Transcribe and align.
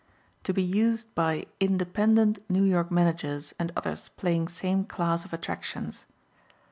_To 0.45 0.51
be 0.55 0.63
used 0.63 1.13
by 1.13 1.45
"Independent" 1.59 2.39
New 2.49 2.63
York 2.63 2.89
Managers 2.89 3.53
and 3.59 3.71
others 3.75 4.09
playing 4.09 4.47
same 4.47 4.83
class 4.83 5.25
of 5.25 5.31
attractions. 5.31 6.07